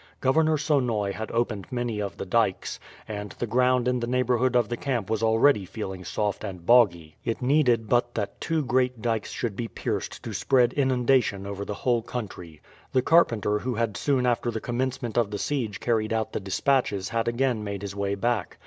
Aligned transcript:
Governor 0.19 0.57
Sonoy 0.57 1.11
had 1.13 1.29
opened 1.29 1.67
many 1.71 1.99
of 2.01 2.17
the 2.17 2.25
dykes, 2.25 2.79
and 3.07 3.33
the 3.33 3.45
ground 3.45 3.87
in 3.87 3.99
the 3.99 4.07
neighbourhood 4.07 4.55
of 4.55 4.67
the 4.67 4.75
camp 4.75 5.11
was 5.11 5.21
already 5.21 5.63
feeling 5.63 6.03
soft 6.03 6.43
and 6.43 6.65
boggy. 6.65 7.17
It 7.23 7.39
needed 7.43 7.87
but 7.87 8.15
that 8.15 8.41
two 8.41 8.65
great 8.65 8.99
dykes 9.03 9.29
should 9.29 9.55
be 9.55 9.67
pierced 9.67 10.23
to 10.23 10.33
spread 10.33 10.73
inundation 10.73 11.45
over 11.45 11.63
the 11.63 11.75
whole 11.75 12.01
country. 12.01 12.61
The 12.93 13.03
carpenter 13.03 13.59
who 13.59 13.75
had 13.75 13.95
soon 13.95 14.25
after 14.25 14.49
the 14.49 14.59
commencement 14.59 15.19
of 15.19 15.29
the 15.29 15.37
siege 15.37 15.79
carried 15.79 16.11
out 16.13 16.33
the 16.33 16.39
despatches 16.39 17.09
had 17.09 17.27
again 17.27 17.63
made 17.63 17.83
his 17.83 17.95
way 17.95 18.15
back. 18.15 18.57